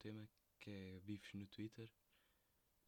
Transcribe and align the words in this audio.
tema 0.00 0.28
que 0.58 0.70
é 0.70 1.00
bifes 1.00 1.32
no 1.34 1.46
Twitter. 1.46 1.90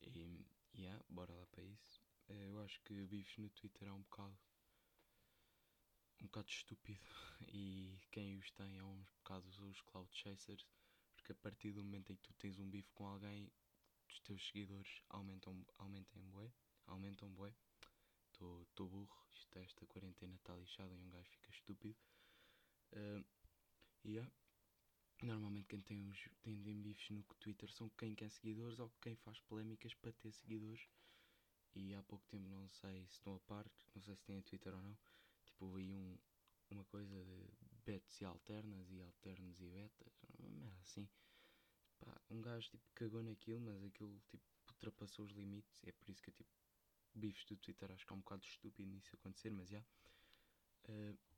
E 0.03 0.45
yeah, 0.75 1.03
bora 1.09 1.33
lá 1.33 1.47
para 1.47 1.63
isso. 1.63 2.03
Eh, 2.29 2.49
eu 2.49 2.61
acho 2.63 2.81
que 2.83 3.07
bifes 3.07 3.37
no 3.39 3.51
Twitter 3.51 3.89
é 3.89 3.93
um 3.93 4.03
bocado 4.03 4.39
um 6.21 6.27
bocado 6.27 6.49
estúpido 6.49 7.01
e 7.53 7.99
quem 8.11 8.37
os 8.37 8.51
tem 8.53 8.79
é 8.79 8.85
um 8.85 9.03
bocado 9.19 9.49
os 9.49 9.81
cloud 9.83 10.09
chasers 10.13 10.65
porque 11.17 11.33
a 11.33 11.35
partir 11.35 11.73
do 11.73 11.83
momento 11.83 12.13
em 12.13 12.17
que 12.17 12.23
tu 12.23 12.33
tens 12.35 12.59
um 12.59 12.69
bife 12.71 12.91
com 12.95 13.07
alguém 13.07 13.51
os 14.09 14.21
teus 14.21 14.47
seguidores 14.49 15.03
aumentam, 15.09 15.65
aumentam 15.79 16.23
bué, 16.31 16.53
aumentam 16.87 17.29
bué. 17.31 17.55
Estou 18.33 18.89
burro, 18.89 19.27
isto, 19.33 19.59
esta 19.59 19.87
quarentena 19.87 20.35
está 20.37 20.55
lixada 20.55 20.95
e 20.95 20.99
um 20.99 21.11
gajo 21.11 21.31
fica 21.31 21.51
estúpido. 21.51 21.97
Uh, 22.93 23.25
yeah. 24.05 24.31
Normalmente 25.23 25.69
quem 25.69 25.81
tem 25.81 26.09
os 26.09 26.29
tem 26.43 26.57
bifes 26.57 27.11
no 27.11 27.23
Twitter 27.39 27.71
são 27.71 27.89
quem 27.91 28.15
quer 28.15 28.29
seguidores 28.31 28.79
ou 28.81 28.91
quem 29.01 29.15
faz 29.15 29.39
polémicas 29.41 29.95
para 29.95 30.13
ter 30.13 30.33
seguidores. 30.33 30.89
E 31.75 31.95
há 31.95 32.03
pouco 32.03 32.27
tempo 32.27 32.49
não 32.49 32.69
sei 32.69 33.07
se 33.07 33.15
estão 33.15 33.37
a 33.37 33.41
par, 33.41 33.65
não 33.95 34.03
sei 34.03 34.17
se 34.17 34.25
têm 34.25 34.43
Twitter 34.43 34.75
ou 34.75 34.83
não. 34.83 34.99
Tipo, 35.45 35.73
vi 35.73 35.93
um, 35.93 36.19
uma 36.71 36.85
coisa 36.85 37.25
de 37.25 37.47
betas 37.87 38.21
e 38.21 38.25
alternas 38.25 38.91
e 38.91 39.01
alternos 39.01 39.61
e 39.61 39.69
betas, 39.69 40.13
uma 40.39 40.73
assim 40.81 41.09
pá, 42.01 42.21
um 42.31 42.41
gajo 42.41 42.69
tipo 42.69 42.85
cagou 42.95 43.23
naquilo, 43.23 43.61
mas 43.61 43.83
aquilo 43.85 44.21
tipo 44.29 44.45
ultrapassou 44.69 45.25
os 45.25 45.33
limites. 45.33 45.81
É 45.85 45.93
por 45.93 46.11
isso 46.11 46.21
que 46.21 46.31
eu 46.31 46.35
tipo 46.35 46.51
bifes 47.15 47.45
do 47.45 47.57
Twitter 47.57 47.93
acho 47.93 48.05
que 48.05 48.13
é 48.13 48.17
um 48.17 48.21
bocado 48.21 48.45
estúpido 48.45 48.91
nisso 48.91 49.15
acontecer, 49.15 49.51
mas 49.51 49.69
já. 49.69 49.77
Yeah. 49.77 49.89
Uh, 50.89 51.32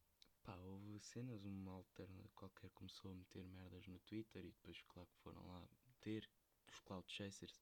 pá, 0.44 0.54
houve 0.58 1.00
cenas, 1.00 1.44
uma 1.44 1.72
alterna 1.72 2.28
qualquer 2.36 2.70
começou 2.70 3.10
a 3.10 3.14
meter 3.14 3.44
merdas 3.48 3.86
no 3.86 3.98
Twitter 4.00 4.44
e 4.44 4.52
depois 4.52 4.80
claro 4.82 5.08
que 5.08 5.22
foram 5.22 5.46
lá 5.48 5.66
meter, 5.86 6.30
os 6.68 6.78
Cloud 6.80 7.10
Chasers 7.10 7.60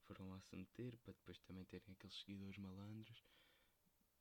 foram 0.00 0.30
lá 0.30 0.40
se 0.40 0.56
meter 0.56 0.96
para 0.98 1.12
depois 1.12 1.38
também 1.40 1.64
terem 1.66 1.92
aqueles 1.92 2.16
seguidores 2.16 2.58
malandros. 2.58 3.24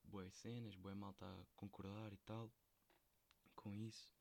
Boas 0.04 0.34
cenas, 0.36 0.76
boa 0.76 0.96
malta 0.96 1.26
a 1.26 1.46
concordar 1.56 2.12
e 2.14 2.18
tal 2.18 2.52
com 3.56 3.74
isso. 3.74 4.14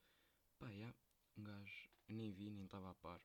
Pá, 0.58 0.68
yeah, 0.70 0.96
um 1.36 1.42
gajo, 1.42 1.90
nem 2.08 2.32
vi, 2.32 2.50
nem 2.50 2.64
estava 2.64 2.90
a 2.90 2.94
par 2.94 3.20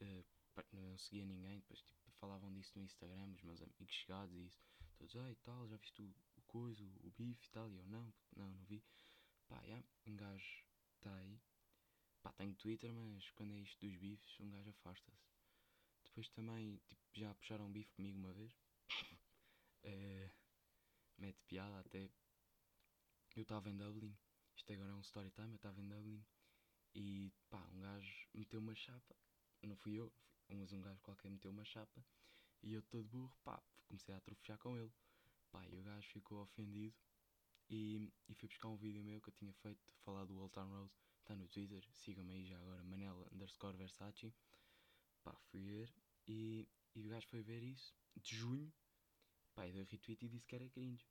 uh, 0.00 0.24
não 0.72 0.98
seguia 0.98 1.24
ninguém, 1.24 1.58
depois 1.60 1.80
tipo, 1.82 2.10
falavam 2.18 2.52
disso 2.52 2.72
no 2.76 2.84
Instagram, 2.84 3.32
os 3.34 3.42
meus 3.42 3.62
amigos 3.62 3.94
chegados 3.94 4.34
e 4.34 4.46
isso, 4.46 4.60
todos, 4.96 5.16
ai 5.16 5.32
ah, 5.32 5.36
tal, 5.44 5.68
já 5.68 5.76
viste 5.76 6.02
o, 6.02 6.14
o 6.36 6.42
coisa, 6.42 6.82
o, 6.82 7.06
o 7.06 7.10
bife 7.16 7.46
e 7.46 7.50
tal, 7.50 7.70
e 7.70 7.76
eu 7.76 7.86
não, 7.86 8.12
não, 8.36 8.48
não 8.48 8.64
vi. 8.64 8.82
Pá, 9.48 9.60
yeah, 9.64 9.84
um 10.06 10.16
gajo 10.16 10.64
está 10.96 11.14
aí. 11.16 11.40
Pá, 12.22 12.32
tenho 12.32 12.54
Twitter, 12.54 12.92
mas 12.92 13.30
quando 13.32 13.52
é 13.52 13.58
isto 13.58 13.86
dos 13.86 13.96
bifes, 13.96 14.40
um 14.40 14.50
gajo 14.50 14.70
afasta-se. 14.70 15.28
Depois 16.04 16.28
também, 16.30 16.80
tipo, 16.88 17.02
já 17.14 17.34
puxaram 17.34 17.70
bife 17.70 17.92
comigo 17.94 18.18
uma 18.18 18.32
vez. 18.32 18.52
uh, 19.84 20.30
mete 21.18 21.40
piada 21.46 21.80
até. 21.80 22.10
Eu 23.36 23.42
estava 23.42 23.70
em 23.70 23.76
Dublin, 23.76 24.16
isto 24.56 24.72
agora 24.72 24.90
é 24.90 24.94
um 24.94 25.00
story 25.00 25.30
time, 25.30 25.50
eu 25.50 25.56
estava 25.56 25.80
em 25.80 25.88
Dublin 25.88 26.24
e 26.94 27.32
pá, 27.48 27.64
um 27.72 27.80
gajo 27.80 28.28
meteu 28.34 28.58
uma 28.58 28.74
chapa 28.74 29.14
não 29.66 29.76
fui 29.76 29.98
eu, 29.98 30.12
mas 30.48 30.72
um 30.72 30.80
gajo 30.80 31.00
qualquer 31.02 31.30
meteu 31.30 31.50
uma 31.50 31.64
chapa 31.64 32.04
e 32.62 32.72
eu 32.72 32.82
todo 32.82 33.08
burro, 33.08 33.32
pá, 33.44 33.62
comecei 33.86 34.14
a 34.14 34.18
atrofiar 34.18 34.58
com 34.58 34.76
ele. 34.76 34.92
Pá, 35.50 35.66
e 35.68 35.78
o 35.78 35.82
gajo 35.82 36.06
ficou 36.08 36.42
ofendido 36.42 36.94
e, 37.68 38.10
e 38.28 38.34
fui 38.34 38.48
buscar 38.48 38.68
um 38.68 38.76
vídeo 38.76 39.02
meu 39.02 39.20
que 39.20 39.28
eu 39.28 39.34
tinha 39.34 39.52
feito, 39.54 39.94
falar 40.04 40.24
do 40.24 40.38
Old 40.38 40.52
Town 40.52 40.68
Road, 40.68 40.92
está 41.20 41.34
no 41.34 41.46
Twitter, 41.48 41.84
sigam-me 41.92 42.32
aí 42.32 42.46
já 42.46 42.58
agora, 42.58 42.82
Manela 42.82 43.28
underscore 43.32 43.76
Versace. 43.76 44.32
Pá, 45.22 45.34
fui 45.50 45.60
ver 45.60 45.92
e, 46.26 46.68
e 46.94 47.00
o 47.00 47.08
gajo 47.08 47.26
foi 47.28 47.42
ver 47.42 47.62
isso, 47.62 47.94
de 48.16 48.36
junho, 48.36 48.72
pá, 49.54 49.66
e 49.66 49.72
deu 49.72 49.84
retweet 49.84 50.24
e 50.24 50.28
disse 50.28 50.46
que 50.46 50.54
era 50.54 50.68
cringe. 50.70 51.06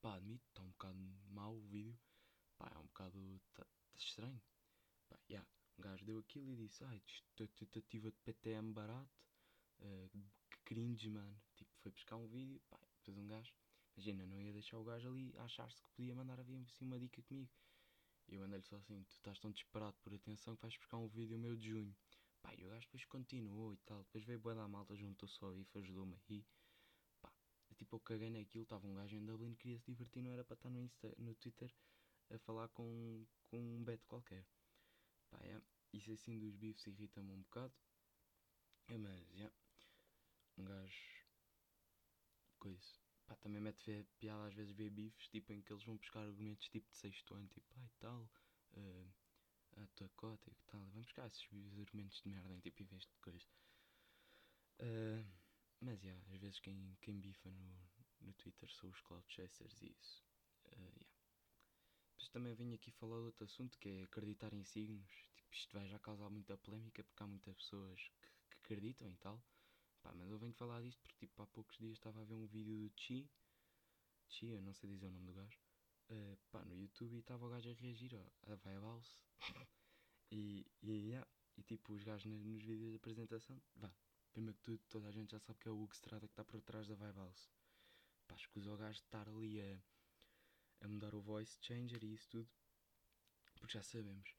Pá, 0.00 0.16
admito, 0.16 0.44
está 0.48 0.62
um 0.62 0.70
bocado 0.70 0.98
mau 1.30 1.56
o 1.56 1.60
vídeo, 1.68 1.98
pá, 2.58 2.70
é 2.74 2.78
um 2.78 2.86
bocado, 2.86 3.40
tá, 3.54 3.64
tá 3.64 3.98
estranho. 3.98 4.42
Pá, 5.08 5.18
yeah 5.30 5.46
um 5.78 5.82
gajo 5.82 6.04
deu 6.04 6.18
aquilo 6.18 6.52
e 6.52 6.56
disse, 6.56 6.84
ai, 6.84 7.02
tentativa 7.34 8.10
de 8.10 8.16
PTM 8.18 8.72
barato, 8.72 9.10
uh, 9.80 10.24
cringe, 10.64 11.08
mano. 11.08 11.40
Tipo, 11.56 11.70
foi 11.82 11.92
buscar 11.92 12.16
um 12.16 12.26
vídeo, 12.26 12.60
pá, 12.68 12.78
depois 12.98 13.16
um 13.16 13.26
gajo, 13.26 13.52
imagina, 13.96 14.26
não 14.26 14.40
ia 14.40 14.52
deixar 14.52 14.78
o 14.78 14.84
gajo 14.84 15.08
ali 15.08 15.34
achar-se 15.38 15.80
que 15.80 15.88
podia 15.90 16.14
mandar 16.14 16.38
a 16.40 16.42
vir 16.42 16.58
assim 16.62 16.84
uma 16.84 16.98
dica 16.98 17.22
comigo. 17.22 17.50
Eu 18.28 18.42
andei-lhe 18.42 18.64
só 18.64 18.76
assim, 18.76 19.02
tu 19.04 19.12
estás 19.12 19.38
tão 19.38 19.50
desesperado 19.50 19.96
por 20.02 20.14
atenção 20.14 20.56
que 20.56 20.62
vais 20.62 20.76
buscar 20.76 20.96
um 20.96 21.08
vídeo 21.08 21.38
meu 21.38 21.56
de 21.56 21.68
junho. 21.68 21.94
Pá, 22.40 22.54
e 22.56 22.64
o 22.64 22.70
gajo 22.70 22.86
depois 22.86 23.04
continuou 23.04 23.72
e 23.72 23.76
tal, 23.78 24.02
depois 24.04 24.24
veio 24.24 24.40
boa 24.40 24.54
da 24.54 24.66
malta, 24.66 24.96
juntou-se 24.96 25.42
ao 25.44 25.52
bife, 25.52 25.78
ajudou-me 25.78 26.16
aí. 26.28 26.44
Pá, 27.20 27.32
tipo, 27.76 27.96
eu 27.96 28.00
caguei 28.00 28.30
naquilo, 28.30 28.64
estava 28.64 28.86
um 28.86 28.94
gajo 28.94 29.14
em 29.16 29.24
Dublin, 29.24 29.54
queria 29.54 29.78
se 29.78 29.86
divertir, 29.92 30.22
não 30.22 30.30
era 30.30 30.44
para 30.44 30.54
estar 30.54 30.70
no, 30.70 30.80
Insta, 30.80 31.14
no 31.18 31.34
Twitter 31.34 31.72
a 32.30 32.38
falar 32.38 32.68
com, 32.68 33.24
com 33.46 33.58
um 33.58 33.84
beto 33.84 34.06
qualquer. 34.06 34.46
Pá, 35.30 35.38
é, 35.42 35.60
isso 35.92 36.10
assim 36.12 36.38
dos 36.38 36.54
bifes 36.56 36.86
irrita-me 36.86 37.30
um 37.32 37.42
bocado. 37.42 37.74
É, 38.88 38.98
mas, 38.98 39.20
já. 39.28 39.34
Yeah, 39.34 39.54
um 40.58 40.64
gajo. 40.64 41.22
Coisa. 42.58 43.11
Pá, 43.32 43.36
também 43.36 43.62
mete 43.62 43.82
ver, 43.86 44.04
piada 44.18 44.46
às 44.46 44.52
vezes 44.52 44.74
ver 44.74 44.90
bifes, 44.90 45.26
tipo, 45.28 45.54
em 45.54 45.62
que 45.62 45.72
eles 45.72 45.82
vão 45.84 45.96
buscar 45.96 46.20
argumentos 46.20 46.68
tipo 46.68 46.86
de 46.90 46.96
sexto 46.98 47.34
ano, 47.34 47.48
tipo, 47.48 47.66
ai 47.78 47.90
tal, 47.98 48.28
uh, 48.74 49.12
a 49.78 49.86
tua 49.96 50.10
cota 50.10 50.50
e 50.50 50.54
tal. 50.66 50.80
Vamos 50.90 51.06
buscar 51.06 51.26
esses 51.26 51.48
argumentos 51.78 52.20
de 52.20 52.28
merda, 52.28 52.54
em, 52.54 52.60
tipo, 52.60 52.82
em 52.82 52.86
vez 52.86 53.06
de 53.06 53.16
coisa. 53.22 53.48
Uh, 54.80 55.24
mas, 55.80 55.98
já, 56.02 56.10
yeah, 56.10 56.34
às 56.34 56.40
vezes 56.42 56.60
quem, 56.60 56.94
quem 57.00 57.20
bifa 57.20 57.50
no, 57.50 57.74
no 58.20 58.34
Twitter 58.34 58.70
são 58.70 58.90
os 58.90 59.00
Cloud 59.00 59.24
Chasers 59.26 59.80
e 59.80 59.96
isso. 59.98 60.22
Uh, 60.66 60.92
yeah. 61.00 61.12
Também 62.32 62.54
venho 62.54 62.74
aqui 62.74 62.90
falar 62.90 63.16
de 63.16 63.24
outro 63.24 63.44
assunto 63.44 63.78
que 63.78 63.88
é 63.88 64.02
acreditar 64.02 64.52
em 64.52 64.64
signos. 64.64 65.10
Tipo, 65.34 65.54
isto 65.54 65.72
vai 65.72 65.88
já 65.88 65.98
causar 65.98 66.28
muita 66.28 66.58
polémica 66.58 67.02
porque 67.02 67.22
há 67.22 67.26
muitas 67.26 67.56
pessoas 67.56 67.98
que, 68.20 68.28
que 68.50 68.56
acreditam 68.58 69.08
e 69.08 69.16
tal. 69.16 69.42
Pá, 70.02 70.12
mas 70.14 70.30
eu 70.30 70.38
venho 70.38 70.52
falar 70.54 70.82
disto 70.82 71.00
porque 71.00 71.26
tipo, 71.26 71.42
há 71.42 71.46
poucos 71.46 71.76
dias 71.78 71.92
estava 71.92 72.20
a 72.20 72.24
ver 72.24 72.34
um 72.34 72.46
vídeo 72.46 72.76
do 72.76 72.92
Chi. 73.00 73.30
Chi, 74.28 74.46
eu 74.48 74.62
não 74.62 74.72
sei 74.74 74.90
dizer 74.90 75.06
o 75.06 75.10
nome 75.10 75.26
do 75.26 75.34
gajo. 75.34 75.58
Uh, 76.10 76.36
pá, 76.50 76.64
no 76.64 76.76
YouTube 76.76 77.14
e 77.14 77.20
estava 77.20 77.46
o 77.46 77.48
gajo 77.48 77.70
a 77.70 77.74
reagir 77.74 78.14
ó, 78.14 78.52
a 78.52 78.56
Vibe 78.56 79.02
e, 80.30 80.66
e, 80.82 80.90
yeah, 80.90 81.26
e 81.56 81.62
tipo, 81.62 81.92
os 81.92 82.02
gajos 82.02 82.26
nos 82.26 82.62
vídeos 82.62 82.90
de 82.90 82.96
apresentação, 82.96 83.62
vá, 83.76 83.94
primeiro 84.32 84.56
que 84.58 84.62
tudo, 84.62 84.82
toda 84.88 85.08
a 85.08 85.12
gente 85.12 85.30
já 85.30 85.38
sabe 85.38 85.58
que 85.60 85.68
é 85.68 85.70
o 85.70 85.80
Hugo 85.80 85.94
Strada 85.94 86.26
que 86.26 86.32
está 86.32 86.44
por 86.44 86.60
trás 86.60 86.88
da 86.88 86.94
Vibe 86.94 87.16
House. 87.16 87.50
Pá, 88.26 88.34
escusa 88.34 88.72
o 88.72 88.76
gajo 88.76 88.98
de 88.98 89.04
estar 89.04 89.28
ali 89.28 89.60
a 89.60 89.82
a 90.82 90.88
mudar 90.88 91.14
o 91.14 91.20
voice 91.20 91.56
changer 91.60 92.02
e 92.02 92.12
isso 92.12 92.28
tudo, 92.28 92.50
porque 93.54 93.74
já 93.74 93.82
sabemos. 93.82 94.34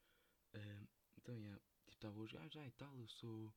Uh, 0.54 0.88
então, 1.18 1.34
yeah, 1.34 1.60
tipo, 1.86 1.90
estava 1.90 2.18
os 2.20 2.30
gajos, 2.30 2.56
ah, 2.58 2.66
e 2.66 2.72
tal, 2.72 2.98
eu 2.98 3.08
sou, 3.08 3.52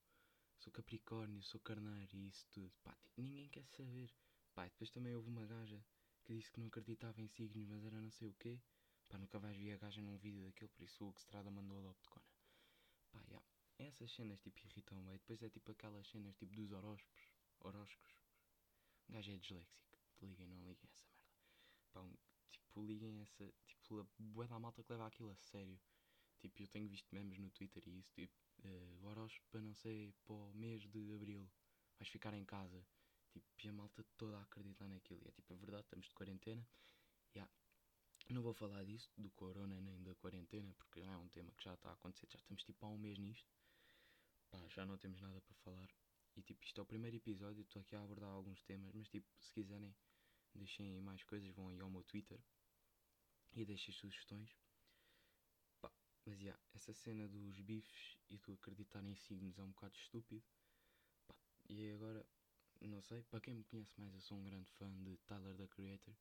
sou 0.57 0.71
Capricórnio, 0.73 1.41
sou 1.43 1.59
Carneiro 1.61 2.15
e 2.15 2.27
isso 2.27 2.47
tudo. 2.51 2.71
Pá, 2.83 2.95
tipo, 3.03 3.21
ninguém 3.21 3.49
quer 3.49 3.65
saber. 3.67 4.13
Pá, 4.53 4.65
depois 4.65 4.89
também 4.91 5.15
houve 5.15 5.29
uma 5.29 5.45
gaja 5.45 5.83
que 6.23 6.33
disse 6.33 6.51
que 6.51 6.59
não 6.59 6.67
acreditava 6.67 7.21
em 7.21 7.27
signos, 7.27 7.67
mas 7.67 7.83
era 7.83 8.01
não 8.01 8.11
sei 8.11 8.29
o 8.29 8.33
quê. 8.33 8.59
Pá, 9.07 9.17
nunca 9.17 9.39
vais 9.39 9.57
ver 9.57 9.73
a 9.73 9.77
gaja 9.77 10.01
num 10.01 10.17
vídeo 10.17 10.43
daquele, 10.43 10.69
por 10.69 10.83
isso 10.83 11.03
o 11.03 11.09
Hugo 11.09 11.19
Strada 11.19 11.49
mandou 11.49 11.77
a 11.87 11.91
Opticona. 11.91 12.25
Pá, 13.11 13.21
yeah. 13.27 13.45
Essas 13.79 14.11
cenas 14.11 14.41
tipo 14.41 14.59
irritam 14.65 15.03
bem. 15.05 15.17
Depois 15.17 15.41
é 15.43 15.49
tipo 15.49 15.71
aquelas 15.71 16.07
cenas 16.07 16.35
tipo 16.35 16.55
dos 16.55 16.71
horóscopos. 16.71 17.31
Horóscopos. 17.59 18.13
O 19.07 19.13
gajo 19.13 19.31
é 19.31 19.37
disléxico. 19.37 19.97
Liguem, 20.21 20.47
não 20.47 20.57
liguem 20.65 20.89
essa 20.89 21.05
merda. 21.05 21.37
Pá, 21.91 22.01
um, 22.01 22.13
tipo, 22.51 22.83
liguem 22.83 23.21
essa. 23.21 23.53
Tipo, 23.67 23.99
a 23.99 24.05
bué 24.17 24.47
da 24.47 24.59
malta 24.59 24.83
que 24.83 24.91
leva 24.91 25.07
aquilo 25.07 25.29
a 25.29 25.35
sério. 25.35 25.79
Tipo, 26.39 26.61
eu 26.61 26.67
tenho 26.67 26.87
visto 26.87 27.07
memes 27.13 27.37
no 27.39 27.49
Twitter 27.51 27.83
e 27.87 27.99
isso, 27.99 28.11
tipo, 28.13 28.33
uh, 28.63 29.05
horóscopo 29.05 29.59
não 29.59 29.73
sei, 29.73 30.13
para 30.23 30.33
o 30.35 30.53
mês 30.53 30.83
de 30.83 31.13
abril, 31.13 31.49
vais 31.99 32.09
ficar 32.09 32.33
em 32.33 32.45
casa. 32.45 32.85
Tipo, 33.31 33.45
e 33.63 33.69
a 33.69 33.73
malta 33.73 34.03
toda 34.17 34.37
a 34.37 34.41
acreditar 34.41 34.87
naquilo. 34.87 35.21
E 35.23 35.27
é 35.27 35.31
tipo, 35.31 35.53
a 35.53 35.57
verdade, 35.57 35.83
estamos 35.83 36.07
de 36.07 36.13
quarentena. 36.13 36.67
Yeah. 37.35 37.51
Não 38.29 38.41
vou 38.41 38.53
falar 38.53 38.83
disso, 38.83 39.11
do 39.17 39.29
corona 39.31 39.79
nem 39.79 40.03
da 40.03 40.13
quarentena, 40.15 40.73
porque 40.73 41.01
já 41.01 41.11
é 41.11 41.17
um 41.17 41.29
tema 41.29 41.51
que 41.53 41.63
já 41.63 41.73
está 41.73 41.89
a 41.89 41.93
acontecer, 41.93 42.27
já 42.29 42.39
estamos 42.39 42.63
tipo 42.63 42.85
há 42.85 42.89
um 42.89 42.97
mês 42.97 43.17
nisto. 43.17 43.49
Pá, 44.49 44.67
já 44.69 44.85
não 44.85 44.97
temos 44.97 45.21
nada 45.21 45.39
para 45.41 45.55
falar. 45.55 45.89
E 46.35 46.41
tipo, 46.41 46.63
isto 46.63 46.79
é 46.79 46.83
o 46.83 46.85
primeiro 46.85 47.17
episódio, 47.17 47.61
estou 47.61 47.81
aqui 47.81 47.95
a 47.95 48.01
abordar 48.01 48.29
alguns 48.29 48.61
temas, 48.63 48.93
mas 48.93 49.07
tipo, 49.09 49.27
se 49.39 49.51
quiserem 49.51 49.95
Deixem 50.57 50.89
aí 50.89 51.01
mais 51.01 51.23
coisas, 51.23 51.53
vão 51.53 51.69
aí 51.69 51.79
ao 51.79 51.89
meu 51.89 52.03
Twitter 52.03 52.39
e 53.53 53.63
deixem 53.63 53.93
sugestões. 53.93 54.49
Mas 56.27 56.41
yeah, 56.41 56.61
essa 56.75 56.93
cena 56.93 57.25
dos 57.25 57.57
bifes 57.61 58.17
e 58.29 58.37
do 58.37 58.51
acreditar 58.51 59.01
em 59.01 59.15
signos 59.15 59.57
é 59.57 59.63
um 59.63 59.69
bocado 59.69 59.95
estúpido. 59.95 60.43
Pá, 61.25 61.33
e 61.69 61.89
agora, 61.91 62.25
não 62.81 63.01
sei, 63.01 63.23
para 63.23 63.39
quem 63.39 63.53
me 63.53 63.63
conhece 63.63 63.97
mais, 63.97 64.13
eu 64.13 64.19
sou 64.19 64.37
um 64.37 64.43
grande 64.43 64.69
fã 64.73 64.91
de 65.03 65.15
Tyler 65.25 65.55
the 65.55 65.65
Creator. 65.67 66.13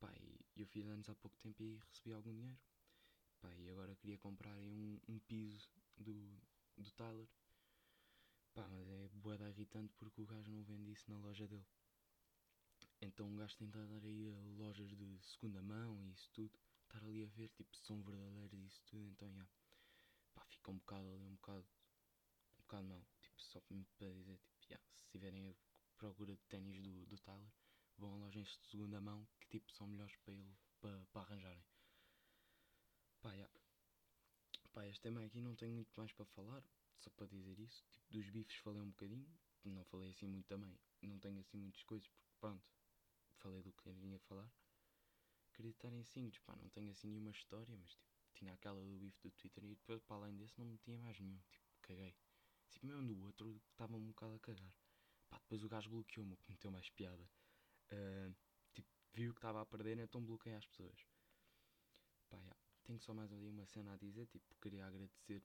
Pá, 0.00 0.12
e 0.56 0.60
eu 0.60 0.66
fiz 0.66 0.84
anos 0.88 1.08
há 1.08 1.14
pouco 1.14 1.38
tempo 1.38 1.62
e 1.62 1.76
recebi 1.76 2.12
algum 2.12 2.34
dinheiro. 2.34 2.58
Pá, 3.40 3.54
e 3.54 3.70
agora 3.70 3.94
queria 3.94 4.18
comprar 4.18 4.58
um, 4.58 4.98
um 5.08 5.20
piso 5.20 5.70
do, 5.96 6.36
do 6.76 6.90
Tyler. 6.90 7.28
Pá, 8.54 8.66
mas 8.70 8.88
é 8.88 9.08
boeda 9.14 9.48
irritante 9.48 9.94
porque 10.00 10.20
o 10.20 10.26
gajo 10.26 10.50
não 10.50 10.64
vende 10.64 10.90
isso 10.90 11.08
na 11.08 11.18
loja 11.18 11.46
dele. 11.46 11.68
Então 13.00 13.28
um 13.28 13.36
gajo 13.36 13.56
tem 13.56 13.70
de 13.70 13.78
andar 13.78 14.04
aí 14.04 14.28
lojas 14.58 14.90
de 14.90 15.20
segunda 15.22 15.62
mão 15.62 15.96
e 16.02 16.10
isso 16.10 16.28
tudo. 16.32 16.58
Estar 16.92 17.06
ali 17.06 17.24
a 17.24 17.26
ver, 17.28 17.48
tipo, 17.48 17.74
se 17.74 17.86
são 17.86 18.02
verdadeiros 18.02 18.52
e 18.52 18.66
isso 18.66 18.82
tudo. 18.84 19.08
Então, 19.08 19.32
já. 19.32 19.48
Pá, 20.34 20.44
fica 20.44 20.70
um 20.70 20.76
bocado 20.76 21.08
ali, 21.08 21.24
um 21.24 21.36
bocado. 21.36 21.66
Um 22.58 22.62
bocado 22.64 22.86
mal. 22.86 23.06
Tipo, 23.22 23.40
só 23.40 23.60
para 23.62 24.12
dizer, 24.12 24.38
tipo, 24.38 24.68
já. 24.68 24.78
Se 24.94 25.08
tiverem 25.08 25.48
a 25.48 25.54
procura 25.96 26.34
de 26.36 26.42
ténis 26.50 26.82
do, 26.82 27.06
do 27.06 27.18
Tyler, 27.18 27.50
vão 27.96 28.12
a 28.12 28.16
lojas 28.18 28.46
de 28.46 28.66
segunda 28.68 29.00
mão 29.00 29.26
que, 29.40 29.48
tipo, 29.48 29.72
são 29.72 29.86
melhores 29.86 30.14
para 30.16 30.34
ele, 30.34 30.54
para, 30.82 31.06
para 31.06 31.22
arranjarem. 31.22 31.64
Pá, 33.22 33.34
já. 33.34 33.48
Pá, 34.74 34.86
este 34.86 35.00
tema 35.00 35.24
aqui 35.24 35.40
não 35.40 35.56
tenho 35.56 35.74
muito 35.74 35.92
mais 35.96 36.12
para 36.12 36.26
falar. 36.26 36.62
Só 36.98 37.08
para 37.10 37.26
dizer 37.26 37.58
isso. 37.58 37.82
Tipo, 37.90 38.12
dos 38.12 38.28
bifes 38.28 38.56
falei 38.56 38.82
um 38.82 38.90
bocadinho. 38.90 39.26
Não 39.64 39.82
falei 39.86 40.10
assim 40.10 40.26
muito 40.26 40.46
também. 40.46 40.78
Não 41.00 41.18
tenho 41.18 41.40
assim 41.40 41.56
muitas 41.56 41.82
coisas 41.84 42.06
porque, 42.06 42.36
pronto 42.38 42.72
falei 43.42 43.60
do 43.62 43.72
que 43.72 43.90
vinha 43.90 44.18
falar. 44.20 44.48
Estar 45.58 45.92
em 45.92 46.02
simples, 46.04 46.38
pá, 46.40 46.56
não 46.56 46.68
tenho 46.70 46.90
assim 46.90 47.08
nenhuma 47.08 47.30
história, 47.30 47.76
mas 47.76 47.90
tipo, 47.94 48.10
tinha 48.34 48.54
aquela 48.54 48.82
do 48.82 48.98
bife 48.98 49.20
do 49.22 49.30
Twitter 49.32 49.64
e 49.64 49.74
depois 49.74 50.02
para 50.02 50.16
além 50.16 50.36
desse 50.36 50.58
não 50.60 50.76
tinha 50.78 50.98
mais 50.98 51.18
nenhum, 51.20 51.40
tipo, 51.50 51.66
caguei. 51.82 52.16
Tipo, 52.70 52.86
mesmo 52.86 53.06
do 53.06 53.22
outro 53.24 53.60
estava 53.70 53.96
um 53.96 54.06
bocado 54.08 54.34
a 54.34 54.38
cagar. 54.40 54.74
Pá, 55.28 55.38
depois 55.38 55.62
o 55.62 55.68
gajo 55.68 55.90
bloqueou-me, 55.90 56.36
que 56.36 56.68
mais 56.68 56.88
piada. 56.90 57.28
Uh, 57.92 58.34
tipo, 58.72 58.88
viu 59.12 59.32
que 59.32 59.38
estava 59.38 59.60
a 59.60 59.66
perder, 59.66 59.98
então 59.98 60.24
bloqueei 60.24 60.56
as 60.56 60.66
pessoas. 60.66 61.06
Pá, 62.30 62.38
yeah. 62.38 62.56
tenho 62.84 63.00
só 63.00 63.12
mais 63.12 63.30
ali 63.32 63.48
uma 63.48 63.66
cena 63.66 63.92
a 63.92 63.96
dizer, 63.96 64.26
tipo, 64.28 64.54
queria 64.60 64.86
agradecer 64.86 65.42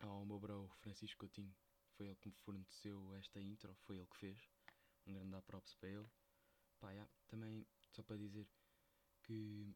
ao 0.00 0.24
meu 0.24 0.40
bro 0.40 0.68
Francisco 0.80 1.20
Coutinho. 1.20 1.54
Foi 1.96 2.06
ele 2.06 2.16
que 2.16 2.28
me 2.28 2.34
forneceu 2.36 3.14
esta 3.16 3.40
intro, 3.40 3.74
foi 3.82 3.98
ele 3.98 4.06
que 4.06 4.16
fez. 4.16 4.38
Um 5.06 5.12
grande 5.12 5.42
props 5.42 5.74
para 5.74 5.90
ele. 5.90 6.08
Pá, 6.80 6.90
yeah, 6.90 7.10
também, 7.28 7.66
só 7.90 8.02
para 8.02 8.16
dizer 8.16 8.48
que 9.22 9.74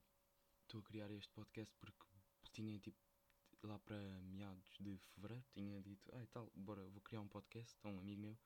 estou 0.63 0.81
a 0.81 0.85
criar 0.85 1.11
este 1.11 1.31
podcast 1.33 1.75
porque 1.81 2.07
tinha 2.53 2.79
tipo 2.79 2.99
lá 3.63 3.79
para 3.81 3.97
meados 4.23 4.77
de 4.79 4.99
fevereiro 5.15 5.45
tinha 5.53 5.81
dito, 5.83 6.09
ah 6.15 6.27
tal, 6.33 6.51
bora, 6.55 6.89
vou 6.89 7.01
criar 7.01 7.21
um 7.21 7.29
podcast, 7.29 7.77
a 7.83 7.89
um 7.89 7.99
amigo 7.99 8.21
meu, 8.21 8.39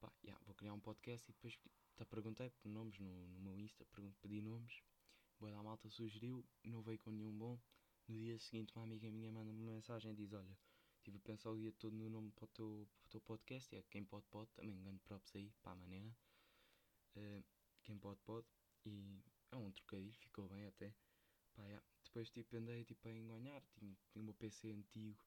pá, 0.00 0.12
yeah, 0.24 0.42
vou 0.44 0.54
criar 0.54 0.72
um 0.72 0.80
podcast 0.80 1.28
e 1.28 1.32
depois 1.32 1.58
tá, 1.96 2.04
perguntei 2.04 2.50
por 2.50 2.68
nomes 2.68 2.98
no, 2.98 3.28
no 3.28 3.40
meu 3.40 3.58
Insta, 3.58 3.84
pedi 4.20 4.40
nomes, 4.40 4.82
boa 5.38 5.50
da 5.50 5.62
malta 5.62 5.88
sugeriu, 5.88 6.44
não 6.64 6.82
veio 6.82 6.98
com 6.98 7.10
nenhum 7.10 7.36
bom. 7.36 7.58
No 8.08 8.16
dia 8.16 8.38
seguinte 8.38 8.72
uma 8.76 8.84
amiga 8.84 9.10
minha 9.10 9.32
manda-me 9.32 9.60
uma 9.60 9.72
mensagem 9.72 10.12
e 10.12 10.14
diz, 10.14 10.32
olha, 10.32 10.56
estive 10.98 11.16
a 11.16 11.20
pensar 11.20 11.50
o 11.50 11.56
dia 11.56 11.72
todo 11.72 11.96
no 11.96 12.08
nome 12.08 12.30
para 12.32 12.44
o 12.44 12.48
teu, 12.48 12.88
para 13.00 13.06
o 13.06 13.10
teu 13.10 13.20
podcast, 13.20 13.74
e 13.74 13.78
é 13.78 13.82
quem 13.90 14.04
pode 14.04 14.26
pode, 14.26 14.50
também 14.52 14.80
ganho 14.82 14.98
props 15.00 15.34
aí, 15.34 15.52
para 15.60 15.72
a 15.72 15.74
maneira. 15.74 16.16
Uh, 17.16 17.44
quem 17.82 17.98
pode 17.98 18.20
pode. 18.20 18.46
E 18.84 19.24
é 19.50 19.56
um 19.56 19.70
trocadilho, 19.70 20.14
ficou 20.14 20.48
bem 20.48 20.66
até. 20.66 20.94
Pá, 21.54 21.62
yeah. 21.64 21.84
Depois 22.04 22.30
tipo 22.30 22.56
andei 22.56 22.84
tipo, 22.84 23.08
a 23.08 23.12
enganhar, 23.12 23.62
tinha, 23.78 23.96
tinha 24.10 24.22
o 24.22 24.24
meu 24.24 24.34
PC 24.34 24.70
antigo, 24.72 25.24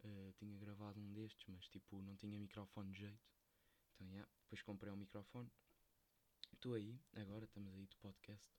uh, 0.00 0.32
tinha 0.38 0.56
gravado 0.58 1.00
um 1.00 1.12
destes, 1.12 1.44
mas 1.48 1.66
tipo 1.68 2.00
não 2.02 2.16
tinha 2.16 2.38
microfone 2.38 2.92
de 2.92 3.00
jeito. 3.00 3.30
Então 3.94 4.08
yeah. 4.10 4.30
depois 4.42 4.62
comprei 4.62 4.92
um 4.92 4.96
microfone. 4.96 5.50
Estou 6.52 6.74
aí, 6.74 7.00
agora 7.14 7.44
estamos 7.44 7.74
aí 7.74 7.86
de 7.86 7.96
podcast. 7.96 8.54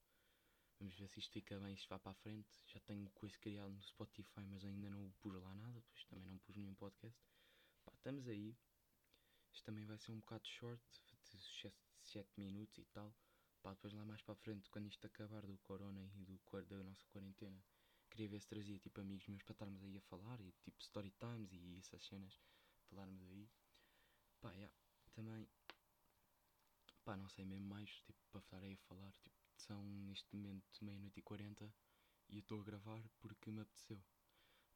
Vamos 0.79 0.95
ver 0.95 1.07
se 1.07 1.19
isto 1.19 1.31
fica 1.31 1.57
bem, 1.59 1.73
isto 1.73 1.87
vai 1.87 1.99
para 1.99 2.11
a 2.11 2.15
frente. 2.15 2.49
Já 2.67 2.79
tenho 2.81 3.09
coisa 3.11 3.37
criado 3.39 3.71
no 3.71 3.81
Spotify, 3.81 4.41
mas 4.47 4.65
ainda 4.65 4.89
não 4.89 5.09
pus 5.21 5.33
lá 5.33 5.55
nada, 5.55 5.81
pois 5.87 6.03
também 6.05 6.25
não 6.25 6.37
pus 6.39 6.55
nenhum 6.55 6.75
podcast. 6.75 7.17
Pá, 7.83 7.93
estamos 7.95 8.27
aí. 8.27 8.57
Isto 9.53 9.65
também 9.65 9.85
vai 9.85 9.97
ser 9.97 10.11
um 10.11 10.19
bocado 10.19 10.45
short, 10.45 10.83
de 11.31 11.65
7 12.01 12.29
minutos 12.37 12.77
e 12.77 12.85
tal. 12.85 13.15
Pá, 13.65 13.73
depois 13.73 13.93
lá 13.93 14.05
mais 14.05 14.21
para 14.21 14.33
a 14.33 14.35
frente, 14.35 14.69
quando 14.69 14.85
isto 14.85 15.07
acabar 15.07 15.41
do 15.41 15.57
corona 15.57 16.07
e 16.17 16.23
do, 16.23 16.39
da 16.67 16.83
nossa 16.83 17.03
quarentena, 17.07 17.59
queria 18.11 18.29
ver 18.29 18.39
se 18.39 18.47
trazia 18.47 18.77
tipo 18.77 19.01
amigos 19.01 19.25
meus 19.25 19.41
para 19.41 19.53
estarmos 19.53 19.83
aí 19.83 19.97
a 19.97 20.01
falar 20.01 20.39
e 20.39 20.51
tipo 20.63 20.79
story 20.79 21.11
times 21.19 21.51
e 21.51 21.79
essas 21.79 22.05
cenas, 22.05 22.39
falarmos 22.87 23.23
aí. 23.23 23.49
Pá, 24.39 24.51
yeah, 24.51 24.71
também, 25.15 25.49
pá, 27.03 27.17
não 27.17 27.27
sei 27.27 27.43
mesmo 27.43 27.65
mais, 27.65 27.89
tipo, 28.01 28.19
para 28.29 28.41
estar 28.41 28.61
aí 28.61 28.73
a 28.75 28.87
falar, 28.87 29.11
tipo, 29.23 29.35
são 29.57 29.83
neste 29.83 30.35
momento 30.35 30.63
meia-noite 30.83 31.19
e 31.19 31.23
quarenta 31.23 31.73
e 32.29 32.35
eu 32.35 32.41
estou 32.41 32.61
a 32.61 32.63
gravar 32.63 33.01
porque 33.19 33.49
me 33.49 33.61
apeteceu. 33.61 33.99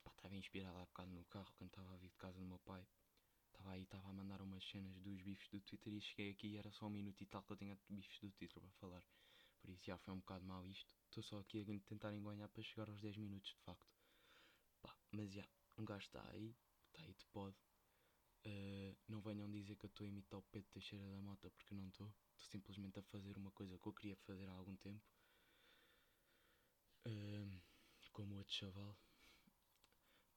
Pá, 0.03 0.09
estava 0.09 0.35
inspirado 0.35 0.80
há 0.80 0.85
bocado 0.85 1.12
no 1.12 1.24
carro 1.25 1.53
quando 1.59 1.69
estava 1.69 1.94
a 1.94 1.97
vir 1.97 2.09
de 2.09 2.18
casa 2.18 2.39
do 2.39 2.45
meu 2.47 2.57
pai 2.57 2.83
Estava 3.51 3.71
aí, 3.71 3.83
estava 3.83 4.09
a 4.09 4.13
mandar 4.13 4.41
umas 4.41 4.63
cenas 4.69 4.95
dos 5.01 5.21
bifes 5.21 5.49
do 5.49 5.59
Twitter 5.61 5.93
e 5.93 6.01
cheguei 6.01 6.31
aqui 6.31 6.47
e 6.47 6.57
era 6.57 6.71
só 6.71 6.87
um 6.87 6.89
minuto 6.89 7.21
e 7.21 7.25
tal 7.25 7.43
que 7.43 7.51
eu 7.51 7.57
tinha 7.57 7.77
bifes 7.89 8.19
do 8.19 8.31
Twitter 8.31 8.61
para 8.61 8.71
falar. 8.71 9.03
Por 9.61 9.69
isso 9.69 9.85
já 9.85 9.97
foi 9.97 10.13
um 10.13 10.19
bocado 10.19 10.45
mal 10.45 10.65
isto. 10.65 10.95
Estou 11.05 11.23
só 11.23 11.39
aqui 11.39 11.61
a 11.61 11.87
tentar 11.87 12.13
enganhar 12.13 12.47
para 12.49 12.63
chegar 12.63 12.89
aos 12.89 13.01
10 13.01 13.17
minutos 13.17 13.49
de 13.49 13.59
facto. 13.61 13.91
Pá, 14.81 14.95
mas 15.11 15.31
já, 15.31 15.47
um 15.77 15.85
gajo 15.85 16.05
está 16.05 16.27
aí, 16.31 16.55
está 16.87 17.03
aí 17.03 17.13
de 17.13 17.25
pod. 17.25 17.55
Uh, 18.45 18.95
não 19.07 19.19
venham 19.21 19.51
dizer 19.51 19.75
que 19.75 19.85
eu 19.85 19.89
estou 19.89 20.05
a 20.05 20.07
imitar 20.07 20.39
o 20.39 20.43
Pedro 20.43 20.69
Teixeira 20.71 21.05
da 21.11 21.21
Mota 21.21 21.49
porque 21.49 21.75
não 21.75 21.89
estou. 21.89 22.07
Estou 22.37 22.47
simplesmente 22.51 22.99
a 22.99 23.03
fazer 23.03 23.37
uma 23.37 23.51
coisa 23.51 23.77
que 23.77 23.87
eu 23.87 23.93
queria 23.93 24.15
fazer 24.15 24.47
há 24.47 24.53
algum 24.53 24.75
tempo. 24.77 25.03
Uh, 27.05 27.61
como 28.11 28.35
outro 28.35 28.53
chaval 28.53 28.97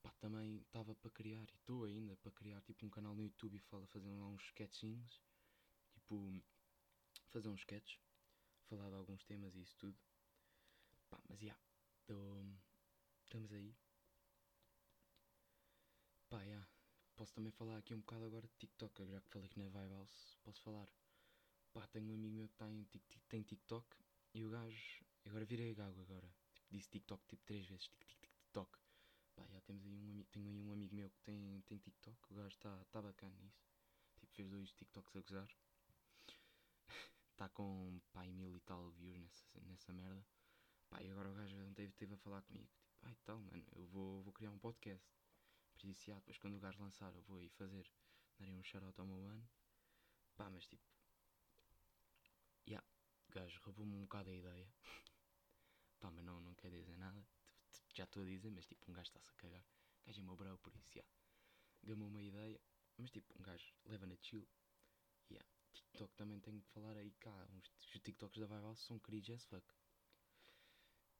pá, 0.03 0.11
também 0.19 0.57
estava 0.57 0.93
para 0.95 1.09
criar, 1.09 1.49
e 1.49 1.55
estou 1.55 1.85
ainda 1.85 2.15
para 2.17 2.31
criar 2.31 2.61
tipo 2.61 2.85
um 2.85 2.89
canal 2.89 3.15
no 3.15 3.23
YouTube 3.23 3.55
e 3.55 3.59
fala, 3.61 3.87
fazer 3.87 4.09
uns 4.09 4.43
sketchinhos, 4.43 5.21
tipo, 5.93 6.43
fazer 7.29 7.49
uns 7.49 7.61
sketches, 7.61 7.99
falar 8.69 8.89
de 8.89 8.95
alguns 8.95 9.23
temas 9.23 9.55
e 9.55 9.61
isso 9.61 9.75
tudo. 9.77 9.97
Pá, 11.09 11.19
mas 11.29 11.39
já, 11.39 11.45
yeah, 11.45 11.61
estamos 13.23 13.51
aí. 13.53 13.75
Pá. 16.29 16.41
Yeah. 16.43 16.67
Posso 17.15 17.33
também 17.33 17.51
falar 17.51 17.77
aqui 17.77 17.93
um 17.93 17.99
bocado 17.99 18.25
agora 18.25 18.47
de 18.47 18.55
TikTok, 18.57 19.05
já 19.05 19.21
que 19.21 19.29
falei 19.29 19.47
que 19.47 19.59
na 19.59 19.69
Vibe 19.69 19.91
House, 19.91 20.37
posso 20.43 20.61
falar. 20.63 20.89
Pá, 21.71 21.87
tenho 21.87 22.09
um 22.09 22.15
amigo 22.15 22.35
meu 22.35 22.49
que 22.49 22.55
tem, 22.55 22.87
tem 23.29 23.43
TikTok 23.43 23.87
e 24.33 24.43
o 24.43 24.49
gajo, 24.49 25.05
agora 25.25 25.45
virei 25.45 25.73
gago 25.75 26.01
agora, 26.01 26.27
tipo, 26.53 26.67
disse 26.71 26.89
TikTok 26.89 27.25
tipo 27.27 27.43
três 27.45 27.65
vezes, 27.67 27.87
TikTok. 27.87 28.32
Pá, 29.35 29.45
já 29.47 29.59
temos 29.61 29.85
aí 29.85 29.97
um 29.97 30.23
tenho 30.31 30.47
aí 30.47 30.61
um 30.61 30.71
amigo 30.71 30.95
meu 30.95 31.09
que 31.09 31.19
tem, 31.21 31.61
tem 31.61 31.77
TikTok, 31.79 32.17
o 32.31 32.35
gajo 32.35 32.49
está 32.49 32.85
tá 32.91 33.01
bacana 33.01 33.35
nisso. 33.39 33.65
Tipo, 34.19 34.33
fez 34.33 34.49
dois 34.49 34.71
TikToks 34.73 35.15
a 35.15 35.21
gozar. 35.21 35.49
Está 37.31 37.49
com 37.53 37.99
pá, 38.11 38.23
mil 38.25 38.55
e 38.55 38.59
tal 38.61 38.91
views 38.91 39.17
nessa, 39.17 39.61
nessa 39.61 39.93
merda. 39.93 40.25
Pá, 40.89 41.01
e 41.01 41.09
agora 41.09 41.29
o 41.29 41.33
gajo 41.33 41.55
teve, 41.73 41.93
teve 41.93 42.13
a 42.13 42.17
falar 42.17 42.41
comigo. 42.43 42.67
Tipo, 42.67 43.05
ai 43.07 43.15
tal, 43.25 43.39
mano, 43.39 43.65
eu 43.75 43.85
vou, 43.87 44.21
vou 44.21 44.33
criar 44.33 44.51
um 44.51 44.59
podcast. 44.59 45.05
Por 45.71 45.87
depois 45.87 46.37
quando 46.37 46.55
o 46.55 46.59
gajo 46.59 46.81
lançar, 46.81 47.13
eu 47.15 47.21
vou 47.23 47.37
aí 47.37 47.49
fazer, 47.49 47.91
darei 48.39 48.55
um 48.55 48.63
shout 48.63 48.99
ao 48.99 49.05
meu 49.05 49.17
mano. 49.17 49.49
Pá, 50.35 50.49
mas 50.49 50.67
tipo, 50.67 50.83
já, 52.65 52.73
yeah, 52.73 52.87
o 53.29 53.31
gajo 53.31 53.59
roubou-me 53.63 53.95
um 53.95 54.01
bocado 54.01 54.29
a 54.29 54.35
ideia. 54.35 54.71
pá, 55.99 56.11
mas 56.11 56.23
não, 56.23 56.39
não 56.39 56.53
quer 56.55 56.69
dizer 56.69 56.97
nada 56.97 57.25
já 57.93 58.03
estou 58.05 58.23
a 58.23 58.25
dizer, 58.25 58.49
mas 58.49 58.65
tipo, 58.65 58.89
um 58.89 58.93
gajo 58.93 59.07
está-se 59.07 59.29
a 59.29 59.33
cagar. 59.33 59.63
O 60.01 60.05
gajo 60.07 60.19
é 60.19 60.23
meu 60.23 60.35
bravo, 60.35 60.57
por 60.59 60.75
isso, 60.75 60.91
já. 60.93 61.03
Gamou 61.83 62.07
uma 62.07 62.21
ideia, 62.21 62.59
mas 62.97 63.11
tipo, 63.11 63.33
um 63.39 63.43
gajo 63.43 63.73
leva 63.85 64.05
na 64.07 64.15
chill. 64.15 64.47
Yeah. 65.29 65.47
TikTok 65.73 66.15
também 66.15 66.39
tenho 66.39 66.61
que 66.61 66.69
falar 66.69 66.95
aí 66.97 67.11
cá. 67.19 67.47
Uns, 67.51 67.71
os 67.79 68.01
TikToks 68.01 68.39
da 68.39 68.47
Viral 68.47 68.75
são 68.75 68.99
cringe 68.99 69.33
as 69.33 69.43
fuck. 69.45 69.65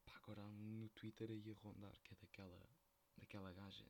Pá, 0.06 0.16
agora 0.16 0.42
no 0.52 0.90
Twitter 0.90 1.30
aí 1.30 1.52
a 1.52 1.54
rondar, 1.56 2.00
que 2.04 2.14
é 2.14 2.18
daquela, 2.18 2.70
daquela 3.18 3.54
gaja, 3.54 3.86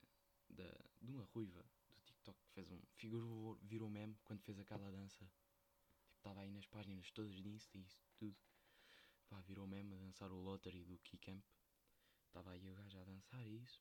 da, 0.49 0.69
de 1.01 1.11
uma 1.11 1.23
ruiva 1.25 1.63
do 1.89 2.01
TikTok 2.01 2.39
que 2.39 2.51
fez 2.53 2.71
um. 2.71 2.81
Figurou, 2.95 3.55
virou 3.63 3.89
meme 3.89 4.17
quando 4.23 4.41
fez 4.41 4.59
aquela 4.59 4.91
dança. 4.91 5.25
Tipo, 6.03 6.17
estava 6.17 6.41
aí 6.41 6.51
nas 6.51 6.65
páginas 6.67 7.09
todas 7.11 7.33
de 7.33 7.47
Insta 7.47 7.77
e 7.77 7.81
isso 7.81 8.03
tudo. 8.17 8.37
Pá, 9.29 9.41
virou 9.41 9.67
meme 9.67 9.95
a 9.95 9.97
dançar 9.97 10.31
o 10.31 10.41
Lottery 10.41 10.83
do 10.83 10.97
Keycamp. 10.99 11.43
Estava 12.33 12.49
aí 12.49 12.67
o 12.67 12.73
gajo 12.73 12.99
a 12.99 13.03
dançar 13.03 13.45
e 13.45 13.61
isso. 13.61 13.79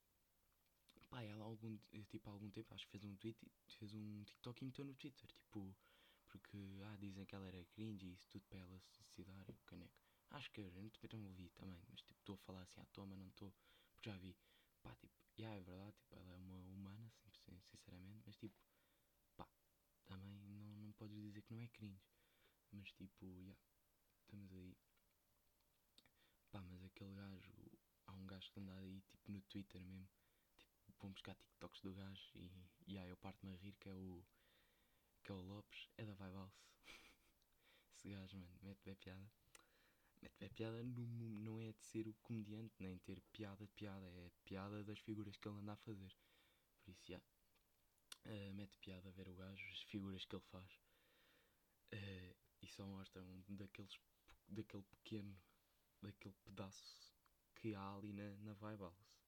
Pá, 1.08 1.22
ela 1.22 1.42
algum, 1.42 1.78
tipo, 2.10 2.28
há 2.28 2.32
algum 2.34 2.50
tempo 2.50 2.74
acho 2.74 2.84
que 2.84 2.90
fez 2.90 3.02
um 3.02 3.16
tweet, 3.16 3.38
fez 3.78 3.94
um 3.94 4.22
TikTok 4.24 4.62
e 4.62 4.66
meteu 4.66 4.84
no 4.84 4.94
Twitter, 4.94 5.26
tipo, 5.32 5.74
porque 6.28 6.58
ah, 6.84 6.96
dizem 7.00 7.24
que 7.24 7.34
ela 7.34 7.48
era 7.48 7.64
cringe 7.72 8.04
e 8.04 8.12
isso 8.12 8.28
tudo 8.28 8.44
para 8.50 8.58
ela 8.58 8.78
suicidar 8.90 9.50
o 9.50 9.54
caneco. 9.64 9.98
Acho 10.28 10.50
que 10.50 10.60
eu 10.60 10.70
não 10.70 11.28
ouvi 11.28 11.48
também, 11.48 11.82
mas 11.88 12.02
tipo, 12.02 12.20
estou 12.20 12.34
a 12.34 12.38
falar 12.38 12.60
assim 12.60 12.78
à 12.78 12.84
toa, 12.92 13.06
mas 13.06 13.18
não 13.18 13.28
estou, 13.28 13.54
porque 13.88 14.10
já 14.10 14.18
vi. 14.18 14.36
Pá, 14.82 14.94
tipo, 14.96 15.14
já 15.34 15.44
yeah, 15.44 15.58
é 15.58 15.64
verdade, 15.64 15.96
tipo, 15.96 16.14
ela 16.14 16.30
é 16.30 16.36
uma 16.36 16.58
humana, 16.58 17.10
sinceramente, 17.62 18.22
mas 18.26 18.36
tipo, 18.36 18.54
pá, 19.34 19.48
também 20.04 20.38
não, 20.40 20.76
não 20.76 20.92
podes 20.92 21.16
dizer 21.16 21.40
que 21.40 21.54
não 21.54 21.60
é 21.62 21.68
cringe. 21.68 22.04
Mas 22.70 22.92
tipo, 22.92 23.24
já, 23.24 23.40
yeah, 23.40 23.58
estamos 24.26 24.52
aí. 24.52 24.76
aquele 27.02 27.14
gajo, 27.14 27.52
há 28.12 28.16
um 28.16 28.26
gajo 28.26 28.50
que 28.52 28.60
anda 28.60 28.74
aí 28.74 29.00
tipo 29.02 29.32
no 29.32 29.40
Twitter 29.42 29.80
mesmo, 29.80 30.08
tipo, 30.84 31.08
buscar 31.08 31.34
TikToks 31.34 31.80
do 31.80 31.94
gajo 31.94 32.30
e, 32.34 32.50
e 32.86 32.98
aí 32.98 33.08
eu 33.08 33.16
parto-me 33.16 33.52
a 33.52 33.56
rir 33.56 33.72
que 33.74 33.88
é 33.88 33.94
o 33.94 34.24
que 35.22 35.30
é 35.30 35.34
o 35.34 35.40
Lopes, 35.40 35.88
é 35.96 36.04
da 36.04 36.14
Vibalse. 36.14 36.60
Esse 37.94 38.08
gajo, 38.10 38.36
mano, 38.36 38.58
mete 38.62 38.82
bem 38.84 38.96
piada. 38.96 39.30
Mete 40.20 40.36
bem 40.38 40.50
piada 40.50 40.82
no, 40.82 41.06
não 41.06 41.60
é 41.60 41.72
de 41.72 41.84
ser 41.84 42.08
o 42.08 42.14
comediante, 42.14 42.74
nem 42.80 42.98
ter 42.98 43.20
piada 43.32 43.64
de 43.64 43.72
piada, 43.72 44.04
é 44.04 44.30
piada 44.44 44.82
das 44.82 44.98
figuras 44.98 45.36
que 45.36 45.48
ele 45.48 45.58
anda 45.58 45.74
a 45.74 45.76
fazer. 45.76 46.12
Por 46.84 46.90
isso, 46.90 47.06
já. 47.06 47.14
Yeah. 47.14 47.26
Uh, 48.24 48.54
mete 48.54 48.78
piada 48.78 49.08
a 49.08 49.12
ver 49.12 49.28
o 49.28 49.34
gajo, 49.34 49.64
as 49.70 49.82
figuras 49.82 50.24
que 50.24 50.34
ele 50.34 50.44
faz. 50.50 50.72
Uh, 51.92 52.34
e 52.60 52.66
só 52.66 52.84
mostra 52.84 53.22
um 53.22 53.56
daqueles, 53.56 53.98
daquele 54.48 54.82
pequeno, 54.84 55.36
daquele 56.00 56.34
pedaço 56.44 57.11
que 57.62 57.76
há 57.76 57.94
ali 57.94 58.12
na, 58.12 58.36
na 58.38 58.54
Vibalse. 58.54 59.22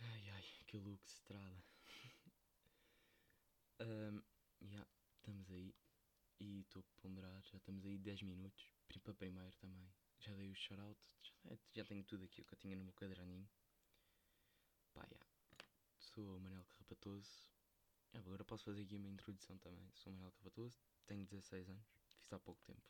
Ai 0.00 0.28
ai, 0.30 0.44
que 0.66 0.76
look 0.76 1.00
se 1.06 1.14
estrada. 1.14 1.64
um, 3.80 4.20
yeah, 4.60 4.90
estamos 5.18 5.48
aí. 5.52 5.72
E 6.40 6.62
estou 6.62 6.82
a 6.82 7.00
ponderar, 7.00 7.40
já 7.44 7.58
estamos 7.58 7.86
aí 7.86 7.96
10 7.96 8.22
minutos. 8.22 8.72
Para 9.04 9.14
primeiro 9.14 9.56
também. 9.58 9.88
Já 10.18 10.34
dei 10.34 10.50
o 10.50 10.54
shout-out. 10.56 11.00
Já, 11.22 11.56
já, 11.74 11.84
tenho 11.84 12.02
tudo 12.02 12.24
aqui 12.24 12.42
o 12.42 12.44
que 12.44 12.54
eu 12.54 12.58
tinha 12.58 12.74
no 12.76 12.82
meu 12.82 12.92
caderninho. 12.94 13.48
Pá, 14.92 15.06
yeah. 15.12 15.26
Sou 16.00 16.36
o 16.36 16.40
Manel 16.40 16.64
Carrapatoso. 16.64 17.48
Agora 18.14 18.44
posso 18.44 18.64
fazer 18.64 18.82
aqui 18.82 18.96
uma 18.96 19.08
introdução 19.08 19.56
também. 19.58 19.88
Sou 19.94 20.12
o 20.12 20.16
Manel 20.16 20.32
Carrapatoso, 20.32 20.76
tenho 21.06 21.24
16 21.24 21.68
anos. 21.68 21.86
Fiz 22.18 22.32
há 22.32 22.40
pouco 22.40 22.60
tempo. 22.64 22.82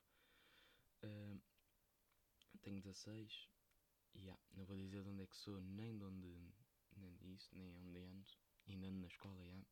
Tenho 2.58 2.80
16. 2.80 3.48
E 4.14 4.20
yeah, 4.20 4.40
não 4.52 4.64
vou 4.64 4.76
dizer 4.76 5.02
de 5.02 5.08
onde 5.08 5.22
é 5.22 5.26
que 5.26 5.36
sou, 5.36 5.60
nem 5.60 5.96
de 5.96 6.04
onde. 6.04 6.52
Nem 6.96 7.16
disso, 7.16 7.48
nem 7.54 7.74
onde 7.74 7.98
ando. 7.98 8.30
Ainda 8.66 8.86
ando 8.86 9.00
na 9.00 9.06
escola. 9.06 9.44
Yeah. 9.44 9.66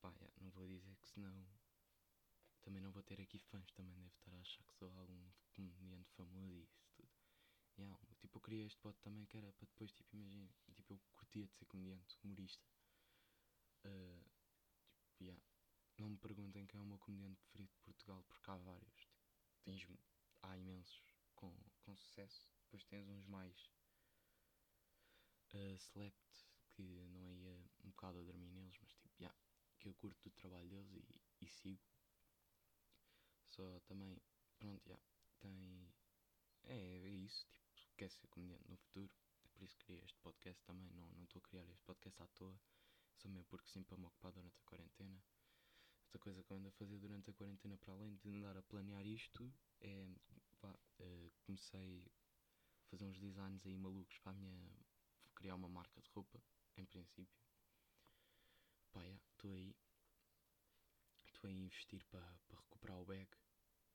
Pá, 0.00 0.12
yeah, 0.20 0.34
não 0.40 0.50
vou 0.50 0.66
dizer 0.66 0.96
que 0.96 1.08
senão 1.08 1.46
também 2.62 2.82
não 2.82 2.92
vou 2.92 3.02
ter 3.02 3.20
aqui 3.20 3.38
fãs, 3.38 3.70
também 3.72 3.94
deve 3.94 4.14
estar 4.14 4.34
a 4.34 4.40
achar 4.40 4.62
que 4.64 4.74
sou 4.74 4.90
algum 4.92 5.30
comediante 5.50 6.10
famoso 6.12 6.52
e 6.52 6.62
isso 6.62 6.78
tudo. 6.94 7.10
Yeah, 7.78 7.98
tipo, 8.18 8.36
eu 8.36 8.40
queria 8.42 8.66
este 8.66 8.78
pod 8.78 8.98
também 9.00 9.24
que 9.26 9.36
era 9.36 9.52
para 9.52 9.66
depois, 9.66 9.92
tipo, 9.92 10.14
imagina, 10.14 10.48
tipo, 10.74 10.92
eu 10.92 11.00
curtia 11.12 11.46
de 11.46 11.54
ser 11.54 11.64
comediante, 11.66 12.18
humorista. 12.22 12.66
Uh, 13.84 14.24
tipo, 15.06 15.24
yeah. 15.24 15.42
Não 15.98 16.10
me 16.10 16.18
perguntem 16.18 16.66
quem 16.66 16.78
é 16.78 16.82
o 16.82 16.86
meu 16.86 16.98
comediante 16.98 17.40
preferido 17.40 17.72
de 17.72 17.80
Portugal, 17.80 18.22
porque 18.28 18.50
há 18.50 18.56
vários. 18.56 19.08
Tipo, 19.48 19.62
tens, 19.64 19.86
há 20.42 20.56
imensos 20.56 21.02
com, 21.40 21.52
com 21.80 21.96
sucesso. 21.96 22.48
Depois 22.64 22.84
tens 22.84 23.08
uns 23.08 23.26
mais 23.26 23.70
uh, 25.54 25.78
select, 25.78 26.46
que 26.72 26.82
não 27.08 27.32
ia 27.32 27.58
um 27.82 27.90
bocado 27.90 28.18
a 28.18 28.22
dormir 28.22 28.50
neles, 28.50 28.78
mas 28.80 28.92
tipo, 28.94 29.16
yeah, 29.18 29.36
que 29.78 29.88
eu 29.88 29.94
curto 29.94 30.22
do 30.22 30.30
trabalho 30.36 30.68
deles 30.68 30.92
e, 30.92 31.44
e 31.44 31.48
sigo. 31.48 31.82
Só 33.46 33.80
também, 33.80 34.20
pronto, 34.58 34.86
já, 34.86 34.98
tem. 35.40 35.92
É, 36.64 36.98
é 36.98 37.08
isso, 37.08 37.46
tipo, 37.48 37.96
quer 37.96 38.10
ser 38.10 38.28
comediante 38.28 38.68
no 38.68 38.76
futuro. 38.76 39.12
É 39.44 39.48
por 39.48 39.62
isso 39.64 39.76
que 39.78 39.84
criei 39.84 40.04
este 40.04 40.18
podcast 40.18 40.62
também. 40.64 40.88
Não 40.90 41.24
estou 41.24 41.40
a 41.40 41.48
criar 41.48 41.68
este 41.68 41.82
podcast 41.82 42.22
à 42.22 42.28
toa. 42.28 42.60
Só 43.16 43.28
mesmo 43.28 43.44
porque 43.46 43.68
sim 43.68 43.82
para 43.82 43.96
me 43.96 44.06
ocupar 44.06 44.32
durante 44.32 44.60
a 44.60 44.64
quarentena. 44.64 45.22
Outra 46.04 46.18
coisa 46.18 46.42
que 46.42 46.50
eu 46.50 46.56
ando 46.56 46.68
a 46.68 46.72
fazer 46.72 46.98
durante 46.98 47.30
a 47.30 47.34
quarentena, 47.34 47.76
para 47.78 47.92
além 47.94 48.14
de 48.16 48.28
andar 48.38 48.56
a 48.56 48.62
planear 48.62 49.06
isto, 49.06 49.52
é. 49.80 50.06
Pá, 50.60 50.78
uh, 51.00 51.30
comecei 51.46 52.04
a 52.80 52.90
fazer 52.90 53.04
uns 53.04 53.18
designs 53.18 53.66
aí 53.66 53.76
malucos 53.76 54.18
para 54.18 54.32
a 54.32 54.34
minha. 54.34 54.58
Vou 55.22 55.34
criar 55.34 55.54
uma 55.54 55.68
marca 55.68 56.00
de 56.00 56.10
roupa, 56.10 56.42
em 56.76 56.84
princípio. 56.84 57.38
Pá, 58.92 59.04
estou 59.06 59.52
aí. 59.52 59.74
Estou 61.26 61.48
a 61.48 61.52
investir 61.52 62.04
para, 62.06 62.38
para 62.46 62.60
recuperar 62.60 62.98
o 62.98 63.04
bag 63.04 63.30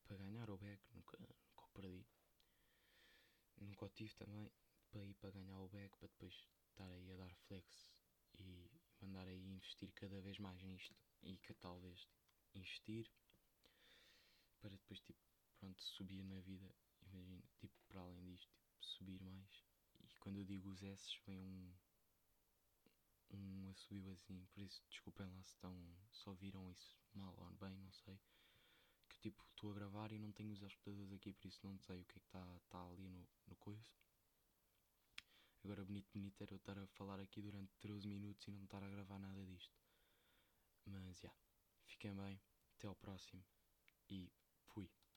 para 0.06 0.18
ganhar 0.18 0.50
o 0.50 0.58
bag, 0.58 0.80
nunca, 0.94 1.18
nunca 1.20 1.66
o 1.66 1.70
perdi. 1.74 2.06
Nunca 3.58 3.86
o 3.86 3.90
tive 3.90 4.14
também 4.16 4.52
para 4.90 5.04
ir 5.04 5.16
para 5.16 5.32
ganhar 5.32 5.60
o 5.60 5.68
bag, 5.70 5.90
para 5.98 6.08
depois 6.08 6.34
estar 6.70 6.90
aí 6.92 7.12
a 7.12 7.18
dar 7.18 7.36
flex 7.48 7.92
e 8.40 8.70
mandar 9.02 9.28
aí 9.28 9.44
investir 9.48 9.92
cada 9.94 10.22
vez 10.22 10.38
mais 10.40 10.62
nisto 10.64 10.96
e 11.24 11.38
que 11.38 11.54
talvez 11.56 12.08
investir 12.54 13.10
para 14.60 14.70
depois 14.70 15.00
tipo 15.02 15.20
pronto 15.66 15.82
subir 15.82 16.24
na 16.24 16.40
vida 16.42 16.72
imagina 17.12 17.42
tipo 17.58 17.74
para 17.88 18.02
além 18.02 18.24
disto 18.24 18.54
tipo, 18.68 18.86
subir 18.86 19.20
mais 19.22 19.66
e 20.12 20.16
quando 20.20 20.38
eu 20.38 20.46
digo 20.46 20.70
os 20.70 20.84
S 20.84 21.18
vem 21.26 21.42
um 21.42 21.74
um 23.32 23.70
assobio 23.72 24.12
assim 24.12 24.46
por 24.54 24.62
isso 24.62 24.84
desculpem 24.88 25.26
lá 25.26 25.42
se 25.42 25.54
estão 25.54 25.76
só 26.12 26.34
viram 26.34 26.70
isso 26.70 26.96
mal 27.16 27.34
ou 27.38 27.52
bem 27.56 27.76
não 27.78 27.92
sei 27.92 28.20
tipo, 29.22 29.44
estou 29.50 29.72
a 29.72 29.74
gravar 29.74 30.12
e 30.12 30.20
não 30.20 30.32
tenho 30.32 30.54
os 30.54 30.62
escutadores 30.62 31.12
aqui, 31.12 31.34
por 31.34 31.48
isso 31.48 31.60
não 31.64 31.80
sei 31.80 32.02
o 32.02 32.06
que 32.06 32.18
é 32.18 32.20
que 32.20 32.28
está 32.28 32.60
tá 32.70 32.86
ali 32.86 33.08
no, 33.08 33.28
no 33.48 33.56
coiso. 33.56 33.90
Agora, 35.64 35.84
bonito, 35.84 36.08
bonito 36.14 36.40
era 36.44 36.54
eu 36.54 36.58
estar 36.58 36.78
a 36.78 36.86
falar 36.86 37.20
aqui 37.20 37.42
durante 37.42 37.74
13 37.80 38.08
minutos 38.08 38.48
e 38.48 38.52
não 38.52 38.66
estar 38.66 38.84
a 38.84 38.90
gravar 38.90 39.18
nada 39.18 39.44
disto. 39.44 39.74
Mas, 40.86 41.18
já, 41.18 41.30
yeah, 41.30 41.40
fiquem 41.88 42.16
bem, 42.16 42.40
até 42.78 42.86
ao 42.86 42.96
próximo 42.96 43.44
e 44.10 44.32